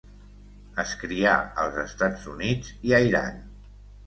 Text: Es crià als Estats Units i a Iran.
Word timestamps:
Es 0.83 0.93
crià 1.01 1.33
als 1.65 1.77
Estats 1.83 2.25
Units 2.33 2.73
i 2.91 2.97
a 3.01 3.03
Iran. 3.11 3.39